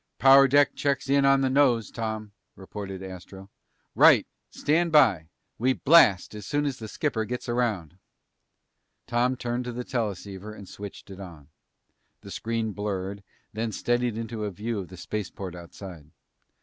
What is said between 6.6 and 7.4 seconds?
as the skipper